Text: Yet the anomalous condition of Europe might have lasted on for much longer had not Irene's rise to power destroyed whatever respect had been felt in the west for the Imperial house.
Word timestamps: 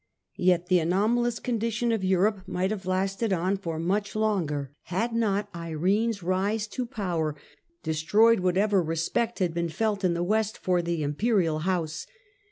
Yet 0.39 0.65
the 0.65 0.79
anomalous 0.79 1.37
condition 1.37 1.91
of 1.91 2.03
Europe 2.03 2.47
might 2.47 2.71
have 2.71 2.87
lasted 2.87 3.31
on 3.31 3.55
for 3.55 3.77
much 3.77 4.15
longer 4.15 4.71
had 4.85 5.13
not 5.13 5.47
Irene's 5.55 6.23
rise 6.23 6.65
to 6.69 6.87
power 6.87 7.35
destroyed 7.83 8.39
whatever 8.39 8.81
respect 8.81 9.37
had 9.37 9.53
been 9.53 9.69
felt 9.69 10.03
in 10.03 10.15
the 10.15 10.23
west 10.23 10.57
for 10.57 10.81
the 10.81 11.03
Imperial 11.03 11.59
house. 11.59 12.07